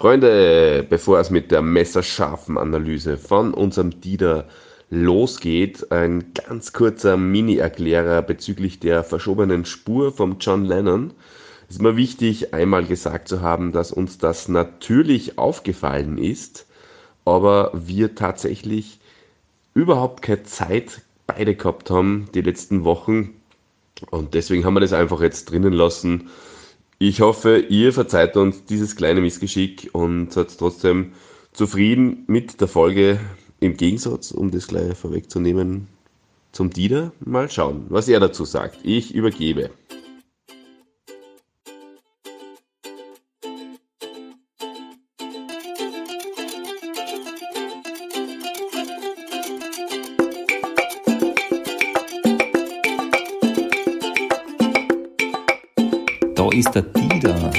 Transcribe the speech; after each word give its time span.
Freunde, 0.00 0.82
bevor 0.88 1.20
es 1.20 1.28
mit 1.28 1.50
der 1.50 1.60
messerscharfen 1.60 2.56
Analyse 2.56 3.18
von 3.18 3.52
unserem 3.52 4.00
Dieter 4.00 4.46
losgeht, 4.88 5.92
ein 5.92 6.32
ganz 6.32 6.72
kurzer 6.72 7.18
Mini-Erklärer 7.18 8.22
bezüglich 8.22 8.80
der 8.80 9.04
verschobenen 9.04 9.66
Spur 9.66 10.10
vom 10.10 10.38
John 10.40 10.64
Lennon. 10.64 11.12
Es 11.68 11.74
ist 11.74 11.82
mir 11.82 11.98
wichtig, 11.98 12.54
einmal 12.54 12.86
gesagt 12.86 13.28
zu 13.28 13.42
haben, 13.42 13.72
dass 13.72 13.92
uns 13.92 14.16
das 14.16 14.48
natürlich 14.48 15.36
aufgefallen 15.36 16.16
ist, 16.16 16.64
aber 17.26 17.70
wir 17.74 18.14
tatsächlich 18.14 19.00
überhaupt 19.74 20.22
keine 20.22 20.44
Zeit 20.44 21.02
beide 21.26 21.54
gehabt 21.54 21.90
haben 21.90 22.30
die 22.32 22.40
letzten 22.40 22.84
Wochen 22.84 23.34
und 24.10 24.32
deswegen 24.32 24.64
haben 24.64 24.72
wir 24.72 24.80
das 24.80 24.94
einfach 24.94 25.20
jetzt 25.20 25.50
drinnen 25.50 25.74
lassen 25.74 26.30
ich 27.02 27.22
hoffe, 27.22 27.58
ihr 27.70 27.94
verzeiht 27.94 28.36
uns 28.36 28.66
dieses 28.66 28.94
kleine 28.94 29.22
Missgeschick 29.22 29.88
und 29.94 30.34
seid 30.34 30.56
trotzdem 30.58 31.12
zufrieden 31.50 32.24
mit 32.26 32.60
der 32.60 32.68
Folge. 32.68 33.18
Im 33.58 33.78
Gegensatz, 33.78 34.32
um 34.32 34.50
das 34.50 34.68
gleich 34.68 34.96
vorwegzunehmen, 34.98 35.88
zum 36.52 36.68
Dieter. 36.68 37.12
Mal 37.20 37.50
schauen, 37.50 37.86
was 37.88 38.06
er 38.06 38.20
dazu 38.20 38.44
sagt. 38.44 38.80
Ich 38.82 39.14
übergebe. 39.14 39.70
Ist 56.48 56.70
der 56.74 56.82
Dieter? 56.82 57.52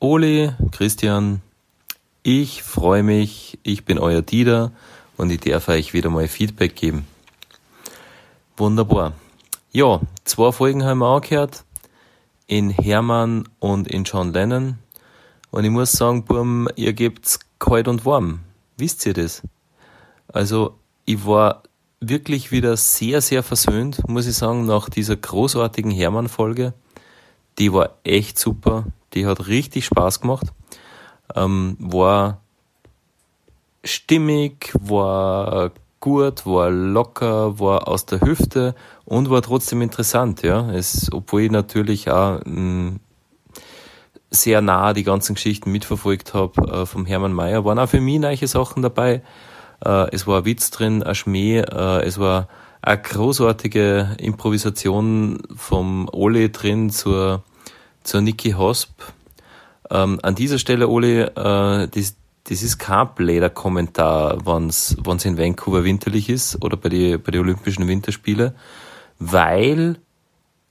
Oli, 0.00 0.50
Christian, 0.70 1.40
ich 2.22 2.62
freue 2.62 3.02
mich, 3.02 3.58
ich 3.62 3.86
bin 3.86 3.98
euer 3.98 4.20
Dieter 4.20 4.72
und 5.16 5.30
ich 5.30 5.40
darf 5.40 5.68
euch 5.68 5.94
wieder 5.94 6.10
mal 6.10 6.28
Feedback 6.28 6.76
geben. 6.76 7.06
Wunderbar. 8.56 9.14
Ja, 9.70 10.00
zwei 10.24 10.52
Folgen 10.52 10.84
haben 10.84 10.98
wir 10.98 11.06
angehört. 11.06 11.64
In 12.46 12.70
Hermann 12.70 13.48
und 13.60 13.88
in 13.88 14.04
John 14.04 14.32
Lennon. 14.32 14.78
Und 15.50 15.64
ich 15.64 15.70
muss 15.70 15.92
sagen, 15.92 16.24
Burm, 16.24 16.68
ihr 16.76 16.92
gebt's 16.92 17.40
kalt 17.58 17.88
und 17.88 18.04
warm. 18.04 18.40
Wisst 18.76 19.06
ihr 19.06 19.14
das? 19.14 19.42
Also, 20.28 20.78
ich 21.04 21.26
war 21.26 21.62
wirklich 22.00 22.52
wieder 22.52 22.76
sehr, 22.76 23.20
sehr 23.20 23.42
versöhnt, 23.42 24.06
muss 24.08 24.26
ich 24.26 24.36
sagen, 24.36 24.66
nach 24.66 24.88
dieser 24.88 25.16
großartigen 25.16 25.90
Hermann-Folge. 25.90 26.74
Die 27.58 27.72
war 27.72 27.96
echt 28.04 28.38
super. 28.38 28.84
Die 29.14 29.26
hat 29.26 29.48
richtig 29.48 29.86
Spaß 29.86 30.20
gemacht. 30.20 30.46
Ähm, 31.34 31.76
war 31.80 32.40
stimmig, 33.84 34.72
war 34.78 35.72
gut, 36.00 36.46
war 36.46 36.70
locker, 36.70 37.58
war 37.58 37.88
aus 37.88 38.06
der 38.06 38.20
Hüfte 38.20 38.74
und 39.04 39.30
war 39.30 39.42
trotzdem 39.42 39.82
interessant, 39.82 40.42
ja. 40.42 40.70
Es, 40.70 41.10
obwohl 41.12 41.42
ich 41.42 41.50
natürlich 41.50 42.10
auch 42.10 42.40
mh, 42.44 42.60
mm, 42.60 43.00
sehr 44.30 44.60
nah 44.60 44.92
die 44.92 45.04
ganzen 45.04 45.34
Geschichten 45.34 45.72
mitverfolgt 45.72 46.34
habe 46.34 46.60
äh, 46.70 46.86
vom 46.86 47.06
Hermann 47.06 47.32
Mayer, 47.32 47.64
waren 47.64 47.78
auch 47.78 47.88
für 47.88 48.00
mich 48.00 48.18
neue 48.18 48.46
Sachen 48.46 48.82
dabei. 48.82 49.22
Äh, 49.84 50.14
es 50.14 50.26
war 50.26 50.38
ein 50.38 50.44
Witz 50.44 50.70
drin, 50.70 51.02
ein 51.02 51.14
Schmäh, 51.14 51.60
äh, 51.60 52.02
es 52.04 52.18
war 52.18 52.48
eine 52.82 53.00
großartige 53.00 54.16
Improvisation 54.18 55.42
vom 55.56 56.08
Ole 56.12 56.50
drin 56.50 56.90
zur, 56.90 57.42
zur 58.02 58.20
Niki 58.20 58.52
Hosp. 58.52 59.02
Ähm, 59.90 60.18
an 60.22 60.34
dieser 60.34 60.58
Stelle, 60.58 60.88
Ole, 60.88 61.28
äh, 61.28 61.88
das, 61.88 62.16
das 62.44 62.62
ist 62.62 62.78
kein 62.78 63.08
Bläder-Kommentar, 63.14 64.46
wenn 64.46 64.68
es 64.68 64.96
in 65.24 65.38
Vancouver 65.38 65.84
winterlich 65.84 66.28
ist 66.28 66.62
oder 66.62 66.76
bei 66.76 66.88
den 66.88 67.22
bei 67.22 67.32
die 67.32 67.38
Olympischen 67.38 67.88
Winterspielen, 67.88 68.52
weil 69.18 69.96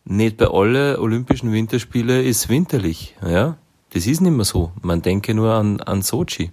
nicht 0.10 0.38
bei 0.38 0.48
allen 0.48 0.98
Olympischen 0.98 1.52
Winterspielen 1.52 2.24
ist 2.24 2.48
winterlich. 2.50 3.16
Ja? 3.26 3.58
Das 3.92 4.08
ist 4.08 4.22
nicht 4.22 4.32
mehr 4.32 4.46
so. 4.46 4.72
Man 4.82 5.02
denke 5.02 5.34
nur 5.34 5.52
an, 5.54 5.82
an 5.82 6.02
Sochi. 6.02 6.52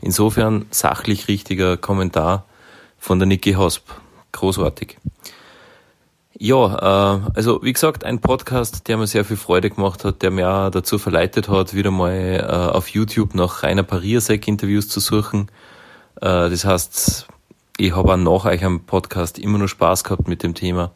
Insofern 0.00 0.66
sachlich 0.70 1.28
richtiger 1.28 1.76
Kommentar 1.76 2.46
von 2.98 3.18
der 3.18 3.26
Niki 3.26 3.52
Hosp. 3.52 3.90
Großartig. 4.32 4.96
Ja, 6.38 7.16
äh, 7.16 7.20
also 7.34 7.62
wie 7.62 7.72
gesagt, 7.72 8.04
ein 8.04 8.20
Podcast, 8.20 8.88
der 8.88 8.96
mir 8.96 9.06
sehr 9.06 9.24
viel 9.24 9.36
Freude 9.36 9.70
gemacht 9.70 10.04
hat, 10.04 10.22
der 10.22 10.30
mir 10.30 10.48
auch 10.48 10.70
dazu 10.70 10.98
verleitet 10.98 11.48
hat, 11.48 11.74
wieder 11.74 11.90
mal 11.90 12.12
äh, 12.12 12.76
auf 12.76 12.88
YouTube 12.88 13.34
nach 13.34 13.64
Rainer 13.64 13.82
Pariasek-Interviews 13.82 14.88
zu 14.88 15.00
suchen. 15.00 15.50
Äh, 16.20 16.48
das 16.48 16.64
heißt, 16.64 17.26
ich 17.76 17.94
habe 17.94 18.12
auch 18.12 18.16
nach 18.16 18.44
euch 18.44 18.64
am 18.64 18.80
Podcast 18.80 19.38
immer 19.38 19.58
noch 19.58 19.68
Spaß 19.68 20.04
gehabt 20.04 20.28
mit 20.28 20.42
dem 20.42 20.54
Thema. 20.54 20.92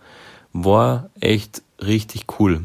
War 0.52 1.10
echt 1.20 1.62
richtig 1.84 2.26
cool. 2.38 2.64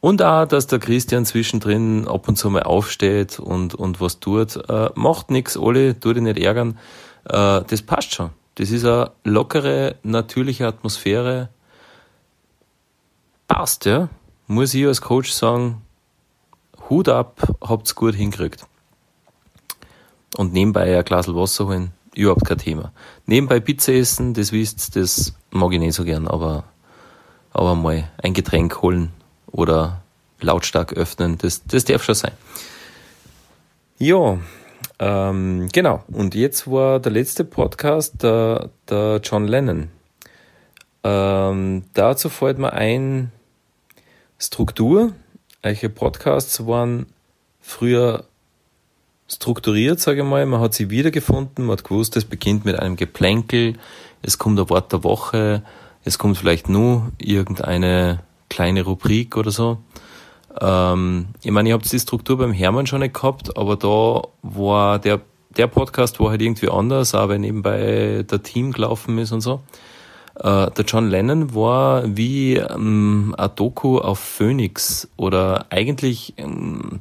Und 0.00 0.22
auch, 0.22 0.46
dass 0.46 0.66
der 0.66 0.78
Christian 0.78 1.26
zwischendrin 1.26 2.08
ab 2.08 2.26
und 2.26 2.36
zu 2.36 2.48
mal 2.48 2.62
aufsteht 2.62 3.38
und, 3.38 3.74
und 3.74 4.00
was 4.00 4.18
tut. 4.18 4.56
Äh, 4.68 4.90
macht 4.94 5.30
nix, 5.30 5.58
alle, 5.58 5.98
tu 6.00 6.12
dich 6.12 6.22
nicht 6.22 6.38
ärgern. 6.38 6.78
Äh, 7.24 7.62
das 7.66 7.82
passt 7.82 8.14
schon. 8.14 8.30
Das 8.54 8.70
ist 8.70 8.84
eine 8.84 9.10
lockere, 9.24 9.96
natürliche 10.02 10.66
Atmosphäre. 10.66 11.50
Passt, 13.46 13.84
ja. 13.84 14.08
Muss 14.46 14.74
ich 14.74 14.86
als 14.86 15.02
Coach 15.02 15.32
sagen, 15.32 15.82
Hut 16.88 17.08
ab, 17.08 17.40
habt's 17.60 17.94
gut 17.94 18.14
hingekriegt. 18.14 18.66
Und 20.36 20.52
nebenbei 20.52 20.98
ein 20.98 21.04
Glas 21.04 21.32
Wasser 21.32 21.66
holen, 21.66 21.92
überhaupt 22.14 22.44
kein 22.44 22.58
Thema. 22.58 22.92
Nebenbei 23.26 23.60
Pizza 23.60 23.92
essen, 23.92 24.34
das 24.34 24.50
wisst, 24.50 24.96
das 24.96 25.34
mag 25.50 25.72
ich 25.72 25.78
nicht 25.78 25.94
so 25.94 26.04
gern, 26.04 26.26
aber 26.26 26.64
aber 27.52 27.74
mal 27.74 28.08
ein 28.22 28.34
Getränk 28.34 28.82
holen 28.82 29.10
oder 29.50 30.02
lautstark 30.40 30.92
öffnen, 30.92 31.38
das, 31.38 31.64
das 31.64 31.84
darf 31.84 32.02
schon 32.02 32.14
sein. 32.14 32.32
Ja, 33.98 34.38
ähm, 34.98 35.68
genau. 35.72 36.02
Und 36.08 36.34
jetzt 36.34 36.70
war 36.70 37.00
der 37.00 37.12
letzte 37.12 37.44
Podcast 37.44 38.22
der, 38.22 38.70
der 38.88 39.20
John 39.22 39.46
Lennon. 39.46 39.88
Ähm, 41.02 41.84
dazu 41.94 42.28
fällt 42.28 42.58
mir 42.58 42.72
ein 42.72 43.32
Struktur. 44.38 45.12
Eiche 45.62 45.90
Podcasts 45.90 46.66
waren 46.66 47.06
früher 47.60 48.24
strukturiert, 49.28 50.00
sage 50.00 50.22
ich 50.22 50.26
mal. 50.26 50.44
Man 50.46 50.60
hat 50.60 50.74
sie 50.74 50.90
wiedergefunden, 50.90 51.66
man 51.66 51.76
hat 51.76 51.84
gewusst, 51.84 52.16
es 52.16 52.24
beginnt 52.24 52.64
mit 52.64 52.78
einem 52.78 52.96
Geplänkel, 52.96 53.74
es 54.22 54.38
kommt 54.38 54.58
ein 54.58 54.68
Wort 54.70 54.92
der 54.92 55.04
Woche, 55.04 55.62
es 56.04 56.18
kommt 56.18 56.36
vielleicht 56.36 56.68
nur 56.68 57.12
irgendeine 57.18 58.20
kleine 58.48 58.84
Rubrik 58.84 59.36
oder 59.36 59.50
so. 59.50 59.78
Ähm, 60.60 61.28
ich 61.42 61.50
meine, 61.50 61.68
ihr 61.68 61.74
habt 61.74 61.90
die 61.90 61.98
Struktur 61.98 62.38
beim 62.38 62.52
Hermann 62.52 62.86
schon 62.86 63.00
nicht 63.00 63.14
gehabt, 63.14 63.56
aber 63.56 63.76
da 63.76 64.22
war 64.42 64.98
der, 64.98 65.20
der 65.50 65.66
Podcast 65.66 66.20
war 66.20 66.30
halt 66.30 66.42
irgendwie 66.42 66.68
anders, 66.68 67.14
auch 67.14 67.28
wenn 67.28 67.42
nebenbei 67.42 68.24
der 68.28 68.42
Team 68.42 68.72
gelaufen 68.72 69.18
ist 69.18 69.32
und 69.32 69.40
so. 69.40 69.62
Äh, 70.36 70.70
der 70.70 70.84
John 70.86 71.08
Lennon 71.08 71.54
war 71.54 72.04
wie 72.16 72.56
ähm, 72.56 73.34
ein 73.36 73.50
Doku 73.56 73.98
auf 73.98 74.18
Phoenix 74.18 75.08
oder 75.16 75.66
eigentlich, 75.70 76.34
ähm, 76.38 77.00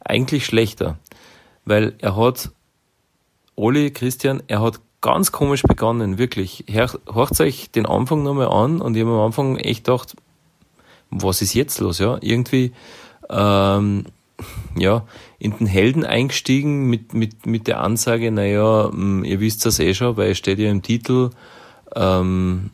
eigentlich 0.00 0.46
schlechter, 0.46 0.98
weil 1.64 1.94
er 1.98 2.16
hat 2.16 2.50
Oli 3.56 3.90
Christian, 3.90 4.42
er 4.46 4.60
hat 4.60 4.80
ganz 5.06 5.30
komisch 5.30 5.62
begonnen, 5.62 6.18
wirklich. 6.18 6.64
Hört 6.68 7.40
euch 7.40 7.70
den 7.70 7.86
Anfang 7.86 8.24
nochmal 8.24 8.48
an 8.48 8.80
und 8.80 8.96
ich 8.96 9.04
habe 9.04 9.12
am 9.12 9.20
Anfang 9.20 9.56
echt 9.56 9.84
gedacht, 9.84 10.16
was 11.10 11.42
ist 11.42 11.54
jetzt 11.54 11.78
los, 11.78 12.00
ja? 12.00 12.18
Irgendwie, 12.20 12.72
ähm, 13.30 14.06
ja, 14.76 15.04
in 15.38 15.56
den 15.56 15.68
Helden 15.68 16.04
eingestiegen 16.04 16.90
mit, 16.90 17.14
mit, 17.14 17.46
mit 17.46 17.68
der 17.68 17.82
Ansage, 17.82 18.32
naja, 18.32 18.90
hm, 18.90 19.22
ihr 19.22 19.38
wisst 19.38 19.64
das 19.64 19.78
eh 19.78 19.94
schon, 19.94 20.16
weil 20.16 20.32
es 20.32 20.38
steht 20.38 20.58
ja 20.58 20.68
im 20.72 20.82
Titel, 20.82 21.30
ähm, 21.94 22.70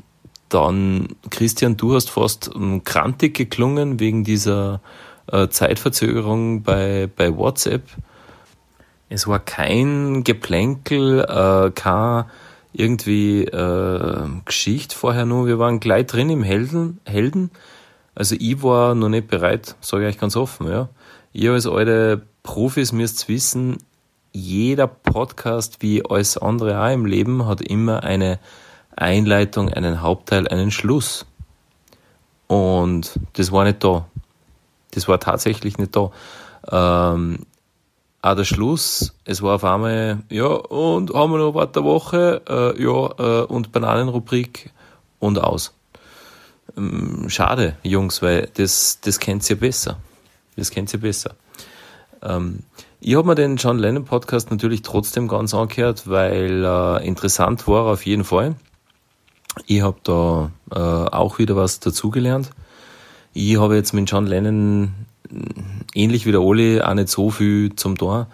dann, 0.48 1.08
Christian, 1.28 1.76
du 1.76 1.94
hast 1.94 2.08
fast 2.08 2.50
ähm, 2.54 2.82
krantig 2.82 3.34
geklungen 3.34 4.00
wegen 4.00 4.24
dieser 4.24 4.80
äh, 5.30 5.48
Zeitverzögerung 5.48 6.62
bei, 6.62 7.10
bei 7.14 7.36
WhatsApp. 7.36 7.82
Es 9.14 9.28
war 9.28 9.40
kein 9.40 10.24
Geplänkel, 10.24 11.20
äh, 11.20 11.70
kein 11.72 12.24
irgendwie 12.72 13.44
äh, 13.44 14.26
Geschichte 14.46 14.96
vorher 14.96 15.26
nur. 15.26 15.46
Wir 15.46 15.58
waren 15.58 15.80
gleich 15.80 16.06
drin 16.06 16.30
im 16.30 16.42
Helden. 16.42 16.98
Helden. 17.04 17.50
Also 18.14 18.36
ich 18.38 18.62
war 18.62 18.94
noch 18.94 19.10
nicht 19.10 19.28
bereit, 19.28 19.76
sage 19.82 20.08
ich 20.08 20.14
euch 20.14 20.20
ganz 20.20 20.34
offen. 20.34 20.66
Ja. 20.66 20.88
Ihr 21.34 21.52
als 21.52 21.66
alte 21.66 22.22
Profis 22.42 22.92
müsst 22.92 23.28
wissen, 23.28 23.76
jeder 24.32 24.86
Podcast, 24.86 25.82
wie 25.82 26.02
alles 26.08 26.38
andere 26.38 26.82
auch 26.82 26.90
im 26.90 27.04
Leben, 27.04 27.44
hat 27.46 27.60
immer 27.60 28.04
eine 28.04 28.38
Einleitung, 28.96 29.68
einen 29.68 30.00
Hauptteil, 30.00 30.48
einen 30.48 30.70
Schluss. 30.70 31.26
Und 32.46 33.20
das 33.34 33.52
war 33.52 33.64
nicht 33.64 33.84
da. 33.84 34.06
Das 34.92 35.06
war 35.06 35.20
tatsächlich 35.20 35.76
nicht 35.76 35.94
da. 35.94 36.12
Ähm, 36.70 37.40
auch 38.22 38.36
der 38.36 38.44
Schluss, 38.44 39.14
es 39.24 39.42
war 39.42 39.56
auf 39.56 39.64
einmal, 39.64 40.22
ja, 40.30 40.46
und 40.46 41.12
haben 41.12 41.32
wir 41.32 41.38
noch 41.38 41.56
eine 41.56 41.84
Woche, 41.84 42.40
äh, 42.48 42.82
ja, 42.82 43.42
äh, 43.42 43.44
und 43.46 43.72
Bananenrubrik 43.72 44.70
und 45.18 45.42
aus. 45.42 45.74
Ähm, 46.76 47.28
schade, 47.28 47.76
Jungs, 47.82 48.22
weil 48.22 48.48
das, 48.54 49.00
das 49.00 49.18
kennt 49.18 49.48
ihr 49.50 49.58
besser. 49.58 49.98
Das 50.56 50.70
kennt 50.70 50.92
ihr 50.92 51.00
besser. 51.00 51.34
Ähm, 52.22 52.60
ich 53.00 53.16
habe 53.16 53.26
mir 53.26 53.34
den 53.34 53.56
John 53.56 53.80
Lennon 53.80 54.04
Podcast 54.04 54.52
natürlich 54.52 54.82
trotzdem 54.82 55.26
ganz 55.26 55.52
angehört, 55.52 56.08
weil 56.08 56.64
äh, 56.64 57.04
interessant 57.04 57.66
war 57.66 57.86
auf 57.86 58.06
jeden 58.06 58.22
Fall. 58.22 58.54
Ich 59.66 59.82
habe 59.82 59.98
da 60.04 60.52
äh, 60.70 60.78
auch 61.10 61.38
wieder 61.38 61.56
was 61.56 61.80
dazugelernt. 61.80 62.50
Ich 63.34 63.58
habe 63.58 63.74
jetzt 63.74 63.92
mit 63.92 64.08
John 64.08 64.26
Lennon 64.26 65.01
ähnlich 65.94 66.26
wie 66.26 66.32
der 66.32 66.42
Oli 66.42 66.80
auch 66.80 66.94
nicht 66.94 67.08
so 67.08 67.30
viel 67.30 67.74
zum 67.76 67.96
Tor. 67.96 68.28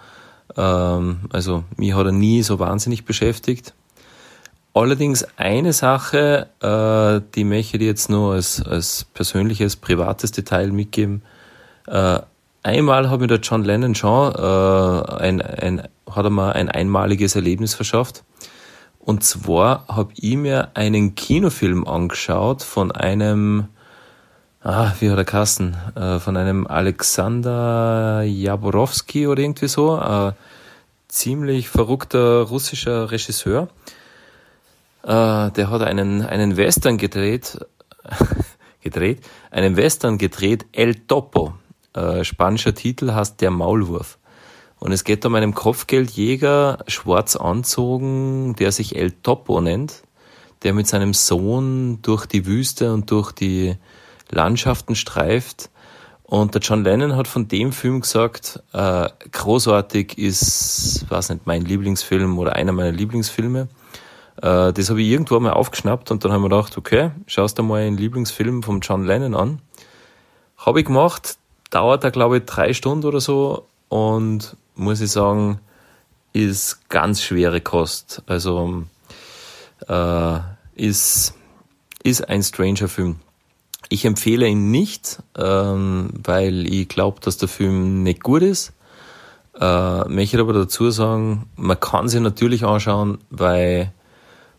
Ähm, 0.57 1.21
also 1.31 1.63
mich 1.77 1.93
hat 1.93 2.05
er 2.05 2.11
nie 2.11 2.41
so 2.43 2.59
wahnsinnig 2.59 3.05
beschäftigt. 3.05 3.73
Allerdings 4.73 5.25
eine 5.35 5.73
Sache, 5.73 6.47
äh, 6.61 7.25
die 7.35 7.43
möchte 7.43 7.77
ich 7.77 7.83
jetzt 7.83 8.09
nur 8.09 8.33
als, 8.33 8.61
als 8.61 9.05
persönliches, 9.13 9.75
privates 9.75 10.31
Detail 10.31 10.71
mitgeben. 10.71 11.23
Äh, 11.87 12.19
einmal 12.63 13.09
hat 13.09 13.19
mir 13.19 13.27
der 13.27 13.39
John 13.39 13.63
Lennon 13.63 13.95
schon 13.95 14.33
äh, 14.35 15.23
ein, 15.23 15.41
ein, 15.41 15.87
hat 16.09 16.23
er 16.23 16.29
mir 16.29 16.53
ein 16.53 16.69
einmaliges 16.69 17.35
Erlebnis 17.35 17.73
verschafft. 17.73 18.23
Und 18.99 19.23
zwar 19.23 19.87
habe 19.87 20.13
ich 20.15 20.35
mir 20.35 20.69
einen 20.75 21.15
Kinofilm 21.15 21.87
angeschaut 21.87 22.61
von 22.61 22.91
einem 22.91 23.69
ah, 24.63 24.93
wie 24.99 25.09
hat 25.09 25.17
er 25.17 25.25
Kassen, 25.25 25.75
äh, 25.95 26.19
von 26.19 26.37
einem 26.37 26.67
Alexander 26.67 28.23
Jaborowski 28.23 29.27
oder 29.27 29.41
irgendwie 29.41 29.67
so, 29.67 29.99
äh, 29.99 30.33
ziemlich 31.07 31.69
verrückter 31.69 32.43
russischer 32.43 33.11
Regisseur. 33.11 33.69
Äh, 35.03 35.51
der 35.51 35.69
hat 35.69 35.81
einen, 35.81 36.25
einen 36.25 36.57
Western 36.57 36.97
gedreht, 36.97 37.59
gedreht, 38.81 39.21
einen 39.51 39.75
Western 39.75 40.17
gedreht, 40.17 40.65
El 40.71 40.95
Topo. 40.95 41.53
Äh, 41.93 42.23
spanischer 42.23 42.75
Titel 42.75 43.13
heißt 43.13 43.41
Der 43.41 43.51
Maulwurf. 43.51 44.17
Und 44.79 44.93
es 44.93 45.03
geht 45.03 45.25
um 45.25 45.35
einen 45.35 45.53
Kopfgeldjäger, 45.53 46.79
schwarz 46.87 47.35
anzogen, 47.35 48.55
der 48.55 48.71
sich 48.71 48.95
El 48.95 49.11
Topo 49.11 49.59
nennt, 49.59 50.03
der 50.63 50.73
mit 50.73 50.87
seinem 50.87 51.13
Sohn 51.13 52.01
durch 52.01 52.25
die 52.25 52.45
Wüste 52.45 52.93
und 52.93 53.11
durch 53.11 53.31
die 53.31 53.75
Landschaften 54.31 54.95
streift. 54.95 55.69
Und 56.23 56.53
der 56.53 56.61
John 56.61 56.83
Lennon 56.83 57.15
hat 57.15 57.27
von 57.27 57.47
dem 57.47 57.71
Film 57.71 58.01
gesagt, 58.01 58.61
äh, 58.71 59.09
großartig 59.31 60.17
ist, 60.17 61.05
weiß 61.09 61.29
nicht, 61.29 61.47
mein 61.47 61.65
Lieblingsfilm 61.65 62.37
oder 62.37 62.53
einer 62.53 62.71
meiner 62.71 62.91
Lieblingsfilme. 62.91 63.67
Äh, 64.41 64.73
das 64.73 64.89
habe 64.89 65.01
ich 65.01 65.07
irgendwo 65.09 65.39
mal 65.39 65.53
aufgeschnappt 65.53 66.11
und 66.11 66.23
dann 66.23 66.31
haben 66.31 66.43
wir 66.43 66.49
gedacht, 66.49 66.77
okay, 66.77 67.11
schaust 67.25 67.57
du 67.57 67.63
mal 67.63 67.81
einen 67.81 67.97
Lieblingsfilm 67.97 68.61
vom 68.61 68.79
John 68.81 69.05
Lennon 69.05 69.33
an. 69.33 69.61
Habe 70.57 70.81
ich 70.81 70.85
gemacht, 70.85 71.37
dauert 71.71 72.03
da 72.03 72.11
glaube 72.11 72.37
ich 72.37 72.45
drei 72.45 72.73
Stunden 72.73 73.07
oder 73.07 73.21
so 73.21 73.65
und 73.87 74.55
muss 74.75 75.01
ich 75.01 75.11
sagen, 75.11 75.59
ist 76.31 76.89
ganz 76.89 77.23
schwere 77.23 77.59
Kost. 77.59 78.21
Also 78.27 78.83
äh, 79.87 80.39
ist, 80.75 81.33
ist 82.03 82.29
ein 82.29 82.43
Stranger 82.43 82.87
Film. 82.87 83.19
Ich 83.89 84.05
empfehle 84.05 84.47
ihn 84.47 84.69
nicht, 84.69 85.21
ähm, 85.35 86.11
weil 86.23 86.71
ich 86.71 86.87
glaube, 86.87 87.19
dass 87.21 87.37
der 87.37 87.49
Film 87.49 88.03
nicht 88.03 88.21
gut 88.21 88.43
ist. 88.43 88.73
Äh, 89.59 90.07
möchte 90.07 90.39
aber 90.39 90.53
dazu 90.53 90.91
sagen, 90.91 91.49
man 91.55 91.79
kann 91.79 92.07
sich 92.07 92.21
natürlich 92.21 92.63
anschauen, 92.63 93.17
weil 93.31 93.91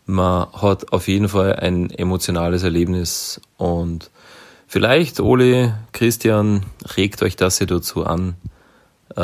man 0.05 0.51
hat 0.51 0.91
auf 0.91 1.07
jeden 1.07 1.29
Fall 1.29 1.55
ein 1.55 1.89
emotionales 1.89 2.63
Erlebnis 2.63 3.39
und 3.57 4.11
vielleicht, 4.67 5.19
Ole, 5.19 5.77
Christian, 5.93 6.65
regt 6.97 7.23
euch 7.23 7.35
das 7.35 7.57
hier 7.57 7.67
dazu 7.67 8.05
an, 8.05 8.35
äh, 9.15 9.21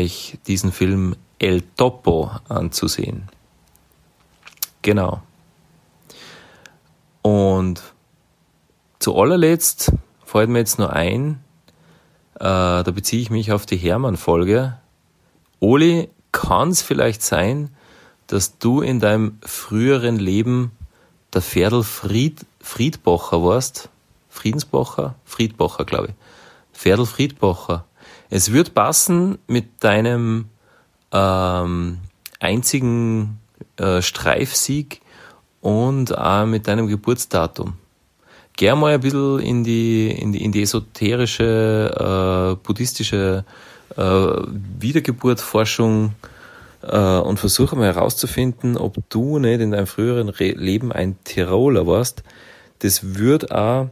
euch 0.00 0.38
diesen 0.46 0.72
Film 0.72 1.14
El 1.38 1.62
Topo 1.76 2.30
anzusehen. 2.48 3.28
Genau. 4.82 5.22
Und 7.22 7.82
zu 9.00 9.16
allerletzt 9.16 9.92
fällt 10.24 10.50
mir 10.50 10.60
jetzt 10.60 10.78
nur 10.78 10.92
ein, 10.92 11.42
äh, 12.36 12.44
da 12.44 12.90
beziehe 12.94 13.20
ich 13.20 13.30
mich 13.30 13.50
auf 13.50 13.66
die 13.66 13.76
Hermann-Folge. 13.76 14.76
Oli, 15.58 16.08
kann 16.30 16.68
es 16.68 16.82
vielleicht 16.82 17.22
sein, 17.22 17.70
dass 18.28 18.58
du 18.58 18.80
in 18.82 19.00
deinem 19.00 19.38
früheren 19.42 20.16
Leben 20.16 20.70
der 21.32 21.42
Ferdl 21.42 21.82
Fried, 21.82 22.46
Friedbacher 22.60 23.42
warst? 23.42 23.88
Friedensbacher? 24.28 25.16
Friedbacher, 25.24 25.84
glaube 25.84 26.08
ich. 26.08 26.14
Ferdl 26.72 27.06
Friedbacher. 27.06 27.84
Es 28.28 28.52
wird 28.52 28.74
passen 28.74 29.38
mit 29.48 29.82
deinem 29.82 30.48
ähm, 31.10 31.98
einzigen 32.38 33.40
äh, 33.76 34.02
Streifsieg 34.02 35.00
und 35.60 36.16
auch 36.16 36.46
mit 36.46 36.68
deinem 36.68 36.86
Geburtsdatum 36.86 37.74
gern 38.60 38.78
mal 38.78 38.92
ein 38.92 39.00
bisschen 39.00 39.38
in 39.38 39.64
die, 39.64 40.10
in 40.10 40.32
die, 40.32 40.44
in 40.44 40.52
die 40.52 40.60
esoterische, 40.60 42.58
äh, 42.58 42.62
buddhistische 42.62 43.46
äh, 43.96 44.02
Wiedergeburtforschung 44.78 46.12
äh, 46.82 47.18
und 47.20 47.40
versuche 47.40 47.74
mal 47.74 47.86
herauszufinden, 47.86 48.76
ob 48.76 48.96
du 49.08 49.38
nicht 49.38 49.62
in 49.62 49.70
deinem 49.70 49.86
früheren 49.86 50.28
Re 50.28 50.50
Leben 50.50 50.92
ein 50.92 51.16
Tiroler 51.24 51.86
warst. 51.86 52.22
Das 52.80 53.14
wird 53.16 53.50
auch, 53.50 53.88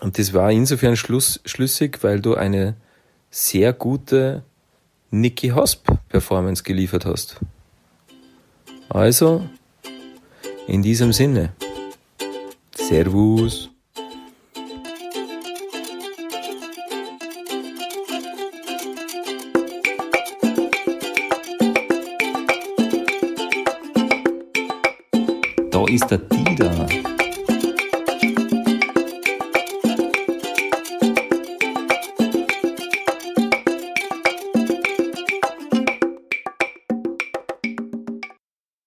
und 0.00 0.18
das 0.18 0.34
war 0.34 0.52
insofern 0.52 0.94
schluss, 0.94 1.40
schlüssig, 1.46 2.00
weil 2.02 2.20
du 2.20 2.34
eine 2.34 2.76
sehr 3.30 3.72
gute 3.72 4.42
Nicky 5.10 5.48
Hosp 5.48 5.88
Performance 6.10 6.64
geliefert 6.64 7.06
hast. 7.06 7.40
Also, 8.90 9.48
in 10.66 10.82
diesem 10.82 11.14
Sinne. 11.14 11.54
Servus. 12.76 13.69
Da 25.70 25.84
ist 25.86 26.10
der 26.10 26.18
Dieter. 26.18 27.09